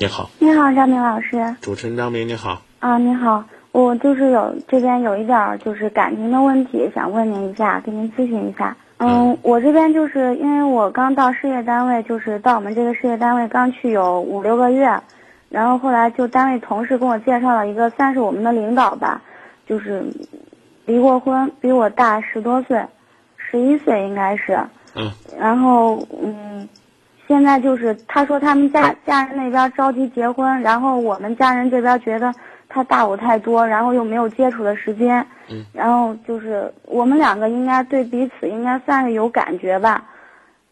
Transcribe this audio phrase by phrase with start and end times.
[0.00, 1.56] 你好，你好，张明老师。
[1.60, 2.62] 主持人张明，你好。
[2.78, 8.76] 啊，你好，我就是有这边有一点儿就是感情的问题，想问您一下，跟您咨询一下。
[8.98, 14.88] 嗯，我这边就是因为我刚到事业单位，就是到我们这个事业单位刚去有五六个月，
[15.48, 19.20] 然后后来就单位同事跟我介绍了一个算是我们的领导吧，
[19.66, 20.04] 就是
[20.86, 22.86] 离过婚，比我大十多岁，
[23.36, 24.60] 十一岁应该是。
[24.94, 25.10] 嗯。
[25.36, 26.68] 然后嗯。
[27.28, 32.34] 现在就是他说他们家家人那边着急结婚，然后我们家人这边觉得
[32.70, 40.04] 他大我太多，然后又没有接触的时间，嗯，然后就是我们两个应该对彼此应该算是有感觉吧，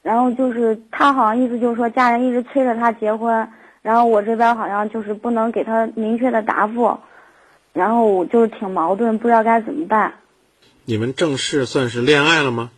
[0.03, 3.47] 然后就是他好像意思就是说家人一直催着他结婚，
[3.83, 6.99] 然后我这边好像就是不能给他明确的答复，
[7.75, 10.15] 然后我就是挺矛盾，不知道该怎么办。
[10.87, 12.71] 你们正式算是恋爱了吗？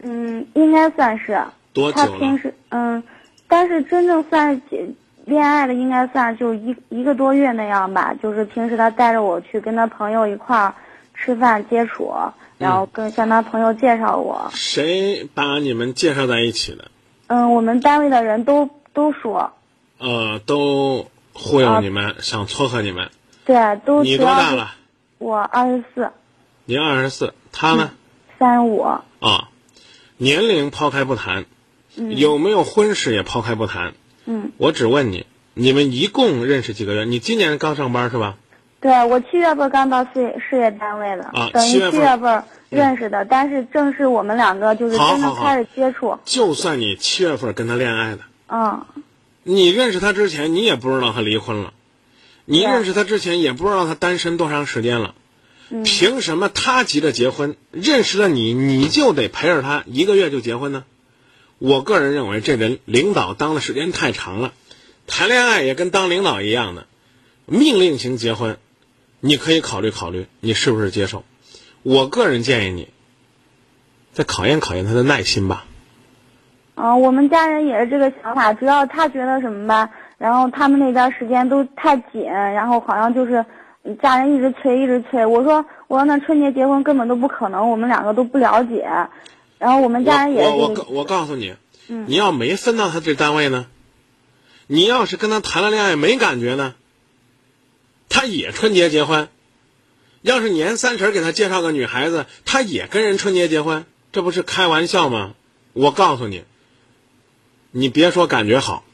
[0.00, 1.42] 嗯，应该算是。
[1.74, 3.02] 多久他平时嗯，
[3.48, 4.94] 但是真正算是
[5.26, 8.14] 恋爱的，应该算就一一个多月那样吧。
[8.22, 10.74] 就是平时他带着我去跟他朋友一块儿
[11.14, 12.12] 吃饭接触，
[12.58, 14.50] 然后跟向他朋友介绍我。
[14.52, 16.90] 谁把你们介绍在一起的？
[17.26, 19.52] 嗯，我们单位的人都都说。
[19.98, 23.10] 呃，都忽悠你们，想撮合你们。
[23.44, 24.04] 对，都。
[24.04, 24.74] 你多大了？
[25.18, 26.12] 我二十四。
[26.66, 27.90] 您二十四，他呢？
[28.38, 28.80] 三十五。
[28.80, 29.48] 啊，
[30.18, 31.46] 年龄抛开不谈。
[31.96, 33.94] 有没有婚史也抛开不谈，
[34.26, 37.04] 嗯，我只问你，你们一共认识几个月？
[37.04, 38.36] 你今年刚上班是吧？
[38.80, 46.18] 对，我七月份刚到事业事业单位的，啊，等于七月份认识的，但是正是我们两个就是真的开始接触。
[46.24, 48.84] 就算你七月份跟他恋爱的，嗯，
[49.42, 51.72] 你认识他之前，你也不知道他离婚了，
[52.44, 55.14] 你认识他之前也不知道他单身多长时间了，
[55.84, 57.56] 凭什么他急着结婚？
[57.70, 60.84] 认识了你，你就得陪着他一个月就结婚呢？
[61.66, 64.52] 我个人认为，这人领导当的时间太长了，
[65.06, 66.84] 谈恋爱也跟当领导一样的，
[67.46, 68.58] 命令型结婚，
[69.20, 71.24] 你可以考虑考虑，你是不是接受？
[71.82, 72.90] 我个人建议你，
[74.12, 75.64] 再考验考验他的耐心吧。
[76.74, 83.42] 啊，我们家人也是这个想法，主要他觉得什么吧，然后他们那边时间都太紧，然后好像就是
[84.02, 85.24] 家人一直催，一直催。
[85.24, 88.86] 我说，我说那春节结婚根本都不可能，我们两个都不了解。
[89.64, 91.54] 然后我们家人也我我我告诉你，
[91.86, 93.66] 你要没分到他这单位呢，
[94.66, 96.74] 你要是跟他谈了恋爱没感觉呢，
[98.10, 99.30] 他也春节结婚，
[100.20, 105.32] 要是年三十给他介绍个女孩子，他也跟人春节结婚，这不是开玩笑吗？
[105.72, 106.44] 我告诉你，
[107.70, 108.84] 你别说感觉好，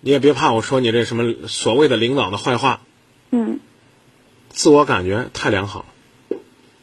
[0.00, 2.82] 你也别怕我说你这什么所谓的领导的坏话，
[3.30, 3.60] 嗯，
[4.48, 5.86] 自我感觉太良好
[6.30, 6.38] 了，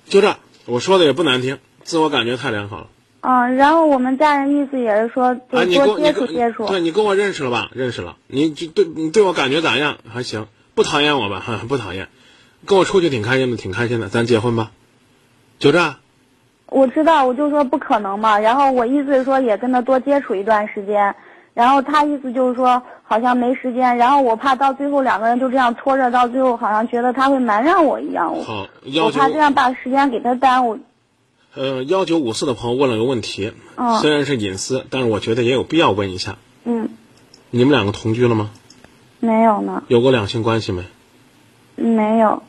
[0.07, 1.59] 就这，我说的也不难听。
[1.83, 2.87] 自我感觉太良好了。
[3.25, 5.41] 嗯，然后我们家人意思也是说，就
[5.85, 6.67] 多接触接触。
[6.67, 7.69] 对你跟我认识了吧？
[7.73, 8.17] 认识了。
[8.27, 9.97] 你就对你对我感觉咋样？
[10.13, 11.39] 还行，不讨厌我吧？
[11.39, 12.09] 哈， 不讨厌。
[12.65, 14.09] 跟我出去挺开心的，挺开心的。
[14.09, 14.71] 咱结婚吧？
[15.57, 15.95] 就这。
[16.67, 18.39] 我知道，我就说不可能嘛。
[18.39, 21.15] 然后我意思是说，也跟他多接触一段时间。
[21.53, 23.95] 然后他意思就是说，好像没时间。
[23.95, 28.35] 然后我怕到最后两个人就这样拖着，到最后好像觉得他会瞒上我一样。
[28.43, 28.67] 好，
[29.01, 30.77] 我怕这样把时间给他耽误。
[31.55, 33.53] 呃，幺九五四的朋友问了个问题，
[34.01, 36.39] 虽然是隐私，但是我觉得也有必要问一下。
[36.63, 36.89] 嗯，
[37.51, 38.49] 你们两个同居了吗？
[39.19, 39.83] 没有呢。
[39.87, 40.83] 有过两性关系没？
[41.75, 42.41] 没有。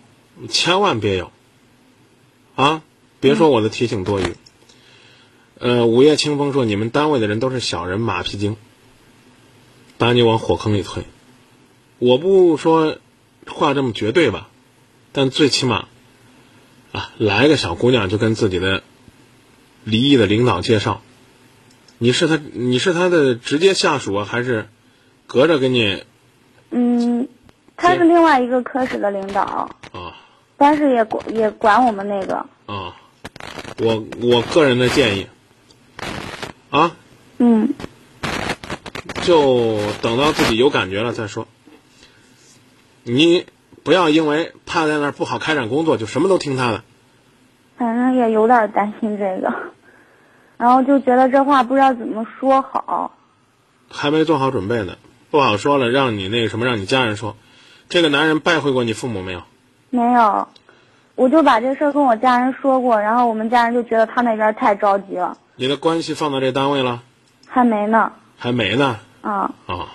[0.48, 1.30] 千万别有。
[2.54, 2.82] 啊，
[3.20, 4.36] 别说我的提醒多余。
[5.58, 8.56] 呃，午夜清风说你们单位的人都是小人马屁精，
[9.98, 11.04] 把你往火坑里推。
[11.98, 12.96] 我不说
[13.46, 14.48] 话这么绝对吧，
[15.12, 15.88] 但最起码。
[16.92, 18.84] 啊，来个小姑娘就跟自己的
[19.84, 21.00] 离异的领导介绍，
[21.98, 24.68] 你是他，你是他的直接下属啊，还是
[25.26, 26.04] 隔着跟你？
[26.70, 27.28] 嗯，
[27.76, 30.16] 他是另外一个科室的领导啊，
[30.56, 32.96] 但是也管也管我们那个啊。
[33.78, 35.26] 我我个人的建议
[36.70, 36.96] 啊，
[37.38, 37.74] 嗯，
[39.22, 41.46] 就等到自己有感觉了再说。
[43.04, 43.46] 你。
[43.84, 46.82] 不要因为怕在那儿不好开展工作，就什么都听他的。
[47.76, 49.52] 反正也有点担心这个，
[50.64, 53.12] 然后就觉得这话不知道怎么说好。
[53.90, 54.96] 还没做好准备呢，
[55.30, 55.90] 不好说了。
[55.90, 57.36] 让你那个什么，让你家人说，
[57.90, 59.42] 这个男人拜会过你父母没有？
[59.90, 60.48] 没有，
[61.16, 65.36] 我就把这事儿跟我家人说过，然后我们家人就觉得他那边太着急了。
[65.56, 67.02] 你的关系放到这单位了？
[67.46, 68.12] 还没呢。
[68.38, 69.00] 还没呢。
[69.20, 69.52] 啊。
[69.66, 69.88] 啊。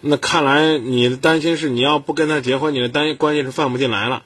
[0.00, 4.22] 那看来你的担心是你要不跟他结婚，你的担关系是放不进来了，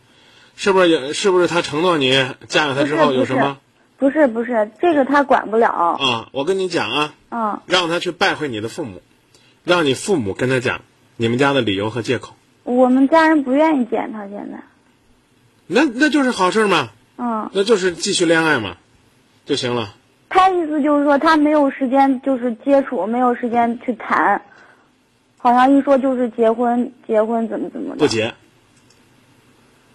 [0.55, 0.89] 是不是？
[0.89, 2.13] 有是不是他承诺你
[2.47, 3.59] 嫁给他之后有什么？
[3.97, 5.69] 不是不是，这个他管不了。
[5.71, 9.03] 啊，我跟你讲啊，嗯，让他去拜会你的父母，
[9.63, 10.83] 让你父母跟他讲
[11.17, 12.35] 你们家的理由和借口。
[12.65, 14.63] 我们家人不愿意见他，现在。
[15.67, 18.77] 那那就是好事嘛，嗯，那就是继续恋爱嘛，
[19.47, 19.95] 就行了。
[20.29, 24.43] 他意思就是说他没有时间，就是接触，没有时间去谈，
[25.39, 27.99] 好像一说就是结婚，结婚怎么怎么的。
[27.99, 28.35] 不结。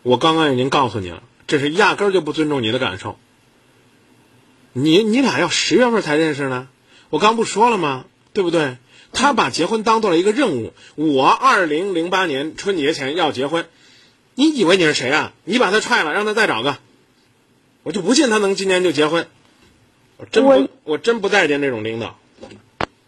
[0.01, 3.17] 我刚刚已经告诉你了，这是压根儿就不尊重你的感受。
[4.73, 6.67] 你你俩要十月份才认识呢，
[7.09, 8.05] 我刚不说了吗？
[8.33, 8.77] 对不对？
[9.11, 10.71] 他把结婚当做了一个任务。
[10.95, 13.65] 我二零零八年春节前要结婚，
[14.35, 15.33] 你以为你是谁啊？
[15.43, 16.77] 你把他踹了，让他再找个，
[17.81, 19.27] 我就不信他能今年就结婚。
[20.17, 22.19] 我真不，我我真不待见这种领导。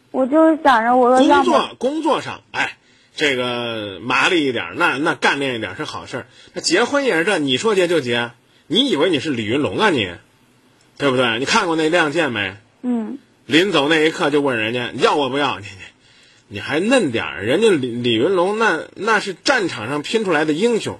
[0.09, 2.77] 我就是想着我工作工作上，哎，
[3.15, 6.27] 这个麻利一点，那那干练一点是好事儿。
[6.53, 8.31] 那结婚也是这，你说结就结，
[8.65, 10.09] 你以为你是李云龙啊你，
[11.01, 11.39] 对不对？
[11.39, 12.53] 你看过那《亮剑》没？
[12.83, 13.17] 嗯，
[13.47, 20.99] 临走那一刻就问人家要我不要你，你你还嫩点儿，人家李李云龙那那是战场上拼出来的英雄，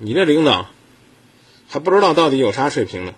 [0.00, 0.66] 你这领导
[1.68, 3.12] 还不知道到底有啥水平呢？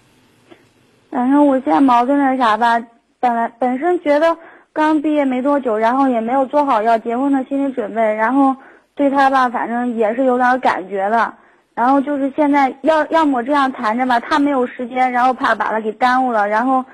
[1.11, 2.83] 反正我现在矛盾是啥吧？
[3.19, 4.37] 本来本身觉得
[4.75, 8.57] 刚毕业没多久，然后也没有做好要结婚的心理准备，然后
[8.95, 11.37] 对他吧，反正也是有点感觉了。
[11.81, 16.85] 然后就是现在要要么这样谈着吧，他没有时间，然后怕把他给耽误了，然后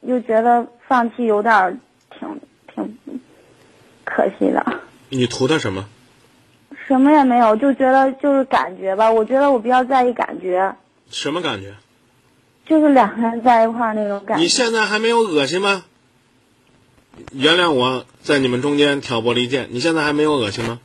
[0.00, 1.76] 又觉得放弃有点儿
[2.18, 2.40] 挺
[2.74, 3.20] 挺
[4.04, 4.80] 可惜的。
[5.10, 5.86] 你图他什么？
[6.88, 9.12] 什么也没有，就觉得就是感觉吧。
[9.12, 10.76] 我觉得我比较在意感觉，
[11.10, 11.74] 什么感觉？
[12.64, 14.48] 就是两个人在一块儿那种感觉你。
[14.48, 15.84] 现在还没有恶心吗？
[17.32, 20.80] 原谅我在你们中间挑拨离间，你现在还没有恶心吗？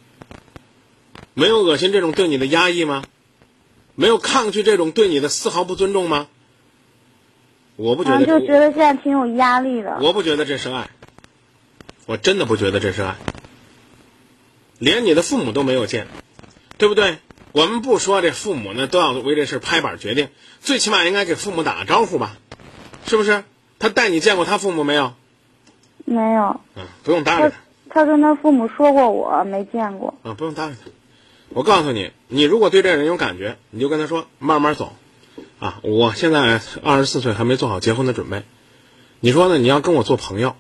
[1.34, 3.04] 没有恶心这种对你的压抑吗？
[4.00, 6.28] 没有抗拒这种对你的丝毫不尊重吗？
[7.76, 9.98] 我不觉得这，正就觉得现在挺有压力的。
[10.02, 10.92] 我不觉得这是爱，
[12.06, 13.16] 我真的不觉得这是爱。
[14.78, 16.08] 连你的父母都没有见，
[16.78, 17.18] 对不对？
[17.54, 20.30] 我们不说这父母呢都要为这事拍板决定，
[20.60, 22.38] 最起码应该给父母打个招呼吧，
[23.08, 23.44] 是不是？
[23.80, 25.14] 他带你见过他父母没有？
[26.06, 27.58] 没有，嗯，不用搭理他。
[27.90, 30.14] 他跟他父母说过我没见过。
[30.24, 30.92] 嗯，不用搭理他。
[31.50, 34.96] 我告诉你，你如果对这人有感觉，你就跟他说慢慢走。
[35.60, 38.44] 啊，我现在二十四岁，还没做好结婚的准备。
[39.20, 39.58] 你说呢？
[39.58, 40.56] 你要跟我做朋友，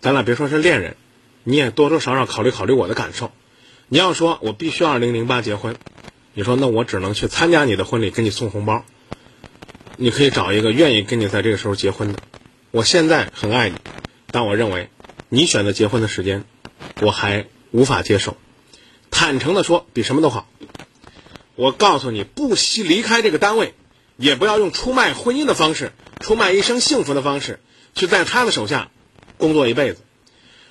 [0.00, 0.96] 咱俩别说是恋人，
[1.44, 3.32] 你也多多少少考虑考虑我的感受。
[3.88, 5.76] 你要说我必须二零零八结婚，
[6.34, 8.84] 你说那我只能去参加你的婚礼，给你送红包。
[9.96, 12.18] 你可以找一个愿意跟你在这个时候结婚的。
[12.70, 13.76] 我现在很爱你，
[14.30, 14.90] 但我认为
[15.30, 16.44] 你选择结婚的时间，
[17.00, 18.36] 我还无法接受。
[19.14, 20.48] 坦诚的说，比什么都好。
[21.54, 23.72] 我告诉你，不惜离开这个单位，
[24.16, 27.60] 也不要用出卖婚姻的方式、出卖一生幸福的方式，
[27.94, 28.90] 去在他的手下
[29.38, 30.00] 工作一辈子。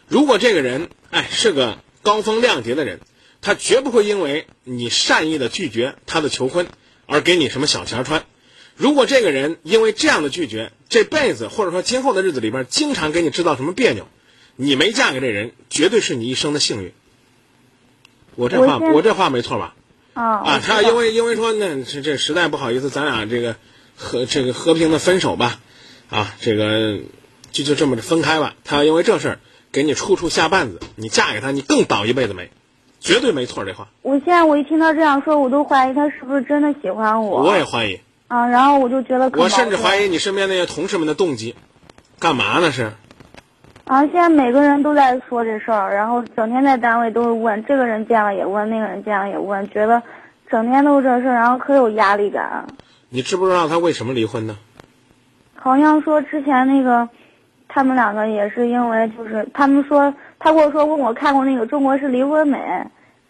[0.10, 3.00] 如果这个人，哎，是个高风亮节的人，
[3.42, 6.68] 他绝不会因为你善意的拒绝他的求婚
[7.06, 8.26] 而给你什么小钱穿。
[8.76, 14.10] 如果这个人因为这样的拒绝，这辈子或者说今后的日子里边经常给你制造什么别扭，
[14.58, 16.92] 你没嫁给这人，绝对是你一生的幸运。
[18.36, 19.76] 我这话我我这话没错吧？
[20.14, 23.56] 啊啊，他因为因为说那这这实在不好意思，咱俩这个
[23.96, 25.60] 和这个和平的分手吧，
[26.10, 27.00] 啊，这个
[27.52, 28.54] 就就这么分开吧。
[28.64, 29.40] 他要因为这事儿
[29.72, 32.52] 给你处处下绊子，你嫁给他，你更倒一辈子霉，
[33.00, 37.42] 绝对没错这话，我现在我一听他这样说，我都怀疑他是不是真的喜欢我。
[37.42, 41.56] 我也怀疑，啊，然后我就觉得我甚至怀疑你身边那些同事们的动机，
[42.20, 42.94] 干嘛呢是？
[43.86, 50.02] 啊，现在每个人都在说这事儿，然后整天在单位都是问这个人见了也问，那个人见了也问，觉得
[50.50, 52.66] 整天都是这事儿，然后可有压力感。
[53.10, 54.58] 你知不知道他为什么离婚呢？
[55.56, 57.10] 好像说之前那个，
[57.68, 62.58] 他们两个也是因为就是他们说他跟我说问我看过那个《中国式离婚美》，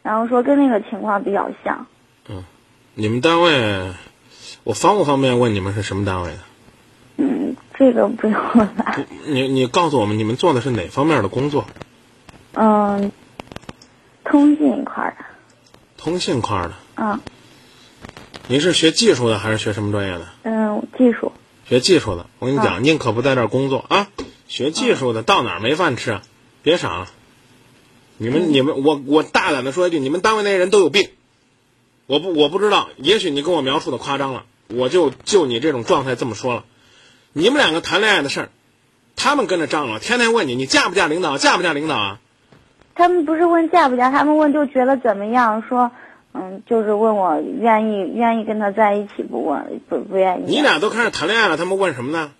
[0.03, 1.85] 然后说跟那个情况比较像。
[2.29, 2.43] 嗯
[2.95, 3.91] 你们单位，
[4.63, 6.37] 我方不方便问你们是什么单位的？
[7.83, 8.97] 嗯，这个不用了吧？
[9.25, 11.65] 你你告诉我们，你们做的是哪方面的工作？
[12.53, 13.11] 嗯，
[14.23, 15.25] 通信一块儿的。
[15.97, 17.03] 通信块儿的。
[17.03, 17.19] 啊，
[18.47, 20.27] 你是学技术的还是学什么专业的？
[20.43, 21.31] 嗯，技术。
[21.67, 24.07] 学技术的，我跟你讲，宁可不在这儿工作啊！
[24.47, 26.21] 学技术的到哪儿没饭吃啊？
[26.61, 27.07] 别傻了！
[28.17, 31.09] 你们、你们，我我大胆的说一句，你们单位那些人都有病。
[32.05, 36.65] 我不我不知道，也许你跟我描述的夸张了，我就就你这种状态这么说了。
[37.33, 38.49] 你们两个谈恋爱的事儿，
[39.15, 41.37] 他们跟着张罗，天天问你，你嫁不嫁领导？
[41.37, 42.19] 嫁不嫁领导啊？
[42.95, 45.91] 他们不是问嫁不嫁，他们问就觉得怎么样，说，
[46.33, 50.43] 嗯，就是问我愿意愿意跟他在一起，不问不不愿意。
[50.45, 52.31] 你俩都开始谈恋爱了，他们问什么呢？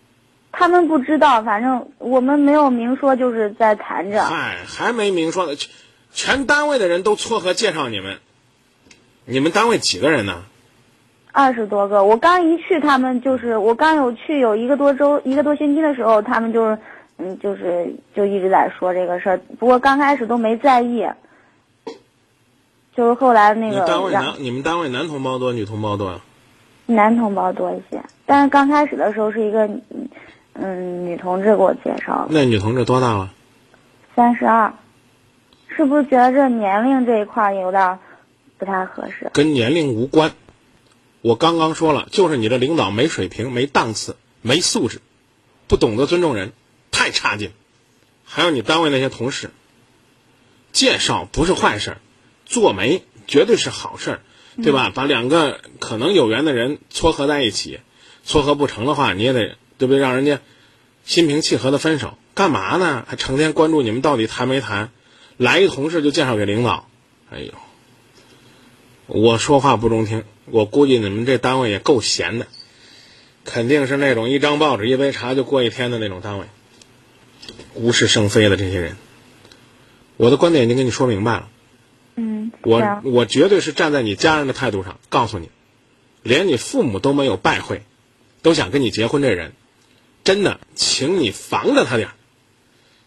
[0.51, 4.23] 他们不知道，反正我们没有明说，就是在谈着。
[4.23, 5.71] 哎，还没明说呢，全
[6.13, 8.19] 全单位的人都撮合介绍你们。
[9.25, 10.43] 你们单位几个人呢？
[11.33, 12.05] 二十多个。
[12.05, 16.77] 我刚一去，他们就是我刚有去有一个多周、一个多星期的时候，他们就是
[17.17, 19.37] 嗯，就是就一直在说这个事儿。
[19.59, 21.05] 不过刚开始都没在意，
[22.95, 26.19] 就是后来那个你单位男你们单位男同胞多，女同胞多呀？
[26.85, 30.09] 男同胞多一些，但是刚开始的时候是一个嗯
[30.53, 33.31] 嗯女同志给我介绍的，那女同志多大了？
[34.15, 34.71] 三十二，
[35.67, 37.97] 是不是觉得这年龄这一块儿有点儿
[38.59, 39.31] 不太合适？
[39.33, 40.29] 跟年龄无关。
[41.23, 44.99] 我刚刚说了，就是你的领导没水平、没档次、没素质，
[45.69, 46.51] 不懂得尊重人，
[46.91, 47.51] 太差劲。
[48.25, 49.51] 还有你单位那些同事，
[50.73, 51.97] 介绍不是坏事儿，
[52.45, 54.21] 做媒绝对是好事儿，
[54.61, 54.91] 对吧？
[54.93, 57.79] 把两个可能有缘的人撮合在一起，
[58.25, 59.99] 撮合不成的话，你也得对不对？
[59.99, 60.41] 让人家
[61.05, 63.05] 心平气和的分手，干嘛呢？
[63.07, 64.91] 还成天关注你们到底谈没谈？
[65.37, 66.89] 来一同事就介绍给领导，
[67.31, 67.53] 哎呦！
[69.07, 72.47] 我说话不中听，我估计你们这单位也够闲的，
[73.45, 76.45] 肯定是那种一张报纸一杯茶就过一天的那种单位，
[77.73, 78.97] 无事生非的这些人。
[80.17, 81.49] 我的观点已经跟你说明白了，
[82.15, 85.49] 嗯，我我绝对是站在你家人的态度上告诉你，
[86.21, 87.81] 连你父母都没有拜会，
[88.41, 89.53] 都想跟你结婚这人，
[90.23, 92.13] 真的，请你防着他点儿。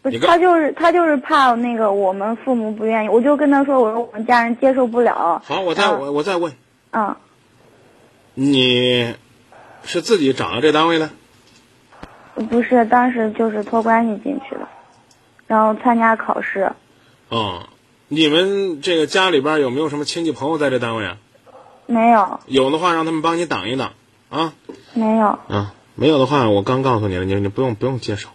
[0.02, 5.43] 不是他就是他就是怕那个我们父母不愿意，我就跟他说，我说我们家人接受不了。
[5.45, 6.00] 好，我再嗯。
[6.00, 6.52] 我我再问，
[6.90, 7.16] 嗯，
[8.38, 9.14] 你
[9.83, 11.09] 是自己找的这单位的？
[12.35, 14.69] 不是，当时就是托关系进去的，
[15.47, 16.71] 然后参加考试。
[17.31, 17.66] 哦，
[18.09, 21.16] 你们这个家里边有没有什么亲戚朋友在这单位啊？
[21.87, 23.93] 没有，有的话，让他们帮你挡一挡
[24.28, 24.52] 啊
[24.93, 25.26] 没有。
[25.49, 25.73] 啊！
[25.95, 28.28] 没有的话，我刚告诉你了，你你不用不用接手。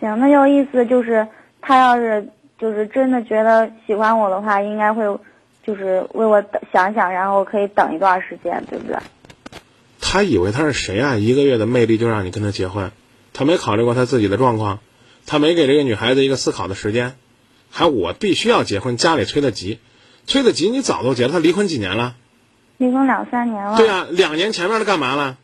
[0.00, 1.28] 行，那就意思就是，
[1.60, 2.26] 他要是
[2.58, 5.04] 就是真的觉得喜欢我的话，应该会
[5.62, 8.96] 就是为我想想，然后可以等一段时间，对不对？
[10.14, 11.16] 他以为他是谁啊？
[11.16, 12.92] 一个月的魅力就让你跟他结婚？
[13.32, 14.78] 他没考虑过他自己的状况，
[15.26, 17.16] 他没给这个女孩子一个思考的时间，
[17.68, 19.80] 还我必须要结婚，家里催得急，
[20.24, 21.32] 催得急，你早都结了。
[21.32, 22.14] 他离婚几年了？
[22.76, 23.76] 离婚两三年了。
[23.76, 25.36] 对啊、两年前面的干嘛了？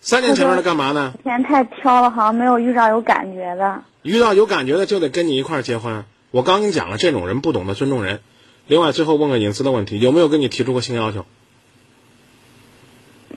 [0.00, 1.12] 三年前面的干嘛呢？
[1.20, 3.82] 以前太挑了，好像没有遇到有感觉的。
[4.00, 6.06] 遇到有感觉的就得跟你一块儿结婚。
[6.30, 8.20] 我刚跟你讲了，这种人不懂得尊重人。
[8.66, 11.26] 另外，最后问个隐私的问题，有没有跟你提出过性要求？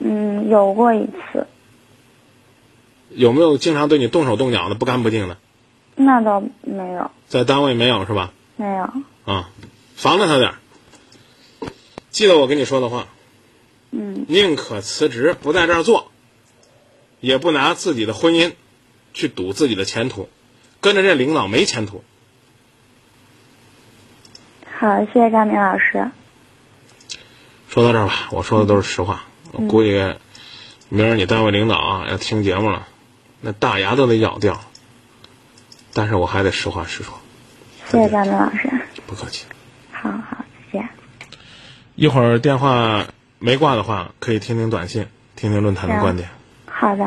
[0.00, 1.46] 嗯，有过一次，
[3.10, 5.38] 有没有经常对你动手动脚的、不干不净的？
[5.94, 8.32] 那倒没有，在单位没有是吧？
[8.56, 8.90] 没有。
[9.24, 9.50] 啊，
[9.94, 10.58] 防着他点儿。
[12.10, 13.08] 记得我跟你说的话，
[13.90, 16.10] 嗯，宁可辞职不在这儿做，
[17.20, 18.52] 也不拿自己的婚姻
[19.14, 20.28] 去赌自己的前途，
[20.80, 22.04] 跟着这领导没前途。
[24.78, 26.10] 好，谢谢张明老师。
[27.68, 29.24] 说到这儿吧，我说的都是实话。
[29.56, 30.14] 我估计
[30.90, 32.86] 明儿你单位领导啊要听节目了，
[33.40, 34.60] 那大牙都得咬掉。
[35.94, 37.18] 但是我还得实话实说，
[37.90, 38.70] 谢谢张明老师。
[39.06, 39.46] 不客气。
[39.90, 40.88] 好好，再见。
[41.94, 43.06] 一会儿电话
[43.38, 46.28] 没挂的话，可以听听短信，听听论坛的观点
[46.66, 47.04] 好的，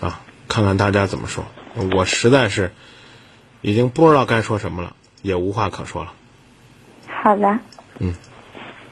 [0.00, 1.46] 啊，看看大家怎么说。
[1.92, 2.72] 我实在是
[3.60, 6.12] 已经不知道该说什么了，也无话可说了。
[7.06, 7.60] 好的，
[8.00, 8.16] 嗯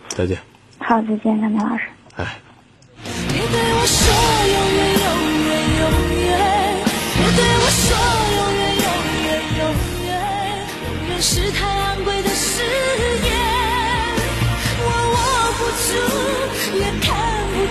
[0.06, 0.38] 再见。
[0.78, 1.82] 好，再见，张明老师。
[2.14, 2.38] 哎。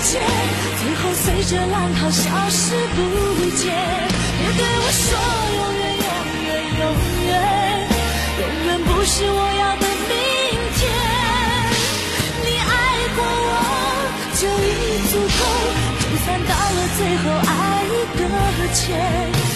[0.02, 0.18] 看不见，
[0.82, 3.00] 最后随着浪涛消失不
[3.56, 3.70] 见。
[4.40, 5.06] 别对我说
[5.54, 6.10] 永远永
[6.44, 6.84] 远永
[7.28, 7.30] 远，
[8.40, 10.18] 永远不是我要的明
[10.76, 10.82] 天。
[12.42, 12.74] 你爱
[13.16, 13.54] 过我
[14.34, 15.40] 就已足够，
[16.00, 17.52] 就算到了最后爱
[18.18, 18.20] 搁
[18.74, 18.82] 浅，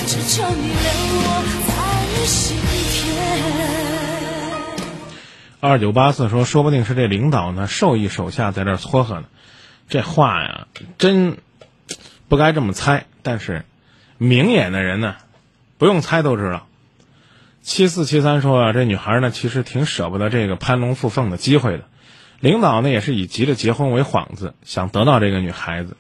[0.05, 0.87] 只求你留
[1.25, 1.27] 我
[1.65, 1.73] 在
[2.13, 2.37] 你心
[2.93, 2.93] 田。
[5.59, 9.23] 二九八四说，说不定是这领导呢授意手下在这撮合呢。
[9.87, 11.37] 这话呀，真
[12.27, 13.05] 不该这么猜。
[13.21, 13.65] 但是
[14.17, 15.15] 明眼的人呢，
[15.77, 16.67] 不用猜都知道。
[17.61, 21.85] 七四七三说啊，这女孩呢其实挺舍不得这个攀龙附凤的机会的。
[22.39, 25.97] 领导呢也是以急着结婚为幌子，想得到这个女孩子。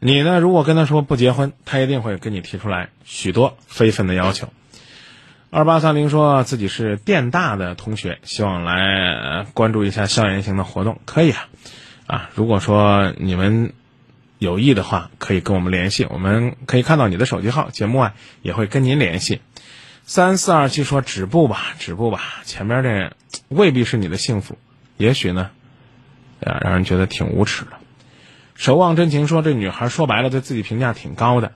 [0.00, 4.48] 你呢，如果跟他说不结婚，他一定会跟你提出来许多非分的要求。
[5.50, 11.48] 二八三零说自己是电大的同学，希望来关注一下校园型的活动，可以啊，
[12.08, 13.74] 啊，如果说你们
[14.38, 19.42] 有意的话，可以跟我们联系，我们可以看到你的手机号，节目外也会跟您联系。
[20.04, 23.12] 三四二七说止步吧，止步吧，前面这
[23.48, 24.56] 未必是你的幸福，
[24.96, 25.50] 也许呢，
[26.40, 27.72] 啊，让人觉得挺无耻的。
[28.54, 31.52] 守望真情说这女孩说白了对自己评价挺高的。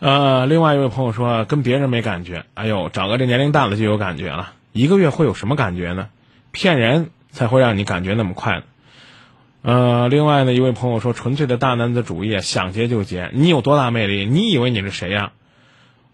[0.00, 6.08] 呃，另外一位朋友说跟别人没感觉，哎呦，找个这年龄大的就有感觉了，一个月会有什么感觉呢？
[6.50, 8.62] 骗人才会让你感觉那么快呢。
[9.62, 14.24] 呃，另外呢，一位朋友说纯粹的大男子主义，想结就结，你有多大魅力？
[14.24, 15.32] 你以为你是谁呀？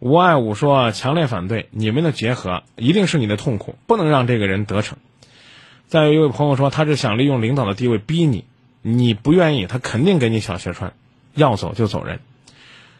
[0.01, 4.99] 吴爱武说强烈反对你们的结合，一定是你的痛苦，不能让这个人得逞。
[5.87, 8.45] 再有一位朋友说他是想利用领导的地位逼你，
[8.83, 10.93] 你不愿意，他肯定给你小鞋穿，
[11.33, 12.19] 要走就走人。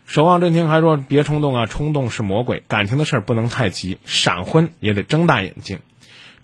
[0.07, 5.81] 守望真情还说别冲动啊，冲动是魔鬼，感情的事儿不能太急，闪婚也得睁大眼睛。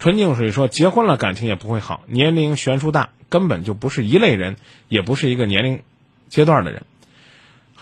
[0.01, 3.11] 纯净水说结婚了感情也不会好，年龄悬殊大。
[3.33, 4.57] 根本就不是一类人，
[4.89, 5.81] 也不是一个年龄
[6.29, 6.83] 阶段的人。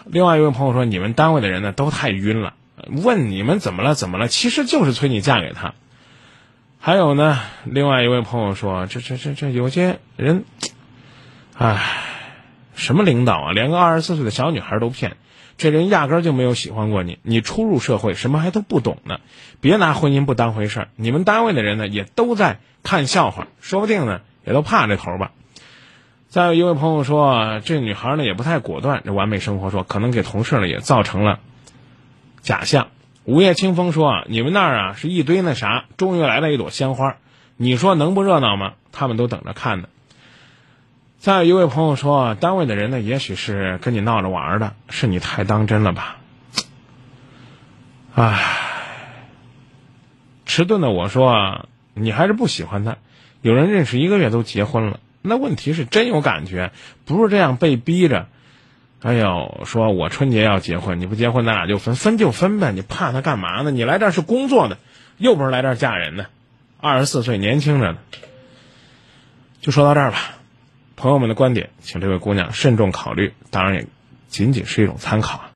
[0.07, 2.55] 另外一位朋友说：“你们单位的人呢都太晕了，
[2.87, 5.75] 问你们怎么了怎么了，其实就是催你嫁给他。”
[6.79, 10.45] 还有呢，另外一位朋友说：“这这这这有些人，
[11.59, 11.83] 唉，
[12.77, 15.17] 什么领导啊，连个二十四岁的小女孩都骗，
[15.59, 19.19] 这人压根儿就没有喜欢过你，你初入社会，什么还都不懂呢，
[19.61, 20.89] 别拿婚姻不当回事儿。
[20.95, 25.33] 你们单位的人呢也都在看笑话，说不定呢也都怕这头吧。”
[26.31, 29.03] 再有一位朋友说，这女孩呢也不太果断。
[29.05, 31.41] 这完美生活说，可能给同事呢也造成了
[32.41, 32.87] 假象。
[33.25, 37.17] 午夜清风说，你们那儿啊是一堆那啥，终于来了一朵鲜花，
[37.57, 38.75] 你说能不热闹吗？
[38.93, 39.89] 他们都等着看呢。
[41.19, 46.19] 再有一位朋友说，单位的人呢，也许是跟你闹着玩的，是你太当真了吧？
[48.15, 48.55] 唉，
[50.47, 52.99] 迟钝的我说，你还是不喜欢他。
[53.43, 55.01] 有人认识一个月都结婚了。
[55.23, 56.73] 那问题是真有感觉，
[57.05, 58.27] 不是这样被逼着。
[59.03, 63.71] 哎呦，说我春节要结婚，你不结婚咱俩就分，分就分呗，你怕他干嘛呢？
[63.71, 64.77] 你来这是工作的，
[65.17, 66.27] 又不是来这儿嫁人的。
[66.81, 67.99] 二十四岁，年轻着呢。
[69.63, 70.19] 就说到这儿吧，
[70.97, 73.87] 朋友们的观点，请这位姑娘慎重考虑，当然也
[74.29, 75.41] 仅仅是一种参考。